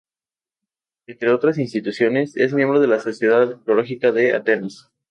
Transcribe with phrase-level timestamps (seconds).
[1.05, 4.89] Entre otras instituciones, es miembro de la Sociedad Arqueológica de Atenas.